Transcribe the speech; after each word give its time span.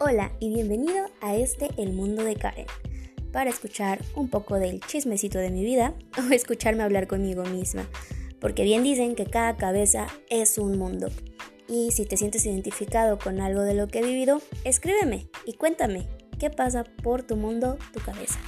Hola 0.00 0.30
y 0.38 0.54
bienvenido 0.54 1.10
a 1.20 1.34
este 1.34 1.70
El 1.76 1.92
Mundo 1.92 2.22
de 2.22 2.36
Karen, 2.36 2.66
para 3.32 3.50
escuchar 3.50 3.98
un 4.14 4.28
poco 4.28 4.54
del 4.54 4.80
chismecito 4.80 5.38
de 5.38 5.50
mi 5.50 5.64
vida 5.64 5.92
o 6.18 6.32
escucharme 6.32 6.84
hablar 6.84 7.08
conmigo 7.08 7.42
misma, 7.42 7.84
porque 8.40 8.62
bien 8.62 8.84
dicen 8.84 9.16
que 9.16 9.26
cada 9.26 9.56
cabeza 9.56 10.06
es 10.30 10.56
un 10.56 10.78
mundo. 10.78 11.08
Y 11.66 11.90
si 11.90 12.06
te 12.06 12.16
sientes 12.16 12.46
identificado 12.46 13.18
con 13.18 13.40
algo 13.40 13.62
de 13.62 13.74
lo 13.74 13.88
que 13.88 13.98
he 13.98 14.06
vivido, 14.06 14.40
escríbeme 14.62 15.26
y 15.44 15.54
cuéntame 15.54 16.06
qué 16.38 16.48
pasa 16.48 16.84
por 16.84 17.24
tu 17.24 17.34
mundo, 17.34 17.76
tu 17.92 17.98
cabeza. 17.98 18.38